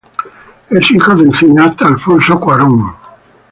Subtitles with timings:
[0.71, 2.85] Es hijo del cineasta Alfonso Cuarón.